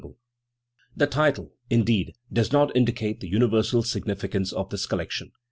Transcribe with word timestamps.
The 0.01 0.07
OrgelbttMein. 0.07 0.97
285 0.97 0.97
The 0.97 1.13
title, 1.15 1.53
indeed, 1.69 2.13
does 2.33 2.51
not 2.51 2.75
indicate 2.75 3.19
the 3.19 3.29
universal 3.29 3.83
sig 3.83 4.05
nificance 4.05 4.51
of 4.51 4.71
this 4.71 4.87
collection. 4.87 5.31